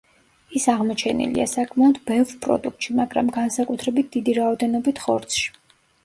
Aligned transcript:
ის 0.59 0.63
აღმოჩენილია 0.71 1.43
საკმაოდ 1.49 1.99
ბევრ 2.07 2.31
პროდუქტში, 2.45 2.95
მაგრამ 2.99 3.29
განსაკუთრებით 3.35 4.09
დიდი 4.15 4.35
რაოდენობით 4.39 5.03
ხორცში. 5.05 5.45